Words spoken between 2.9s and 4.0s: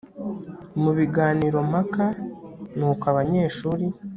uko abanyeshuri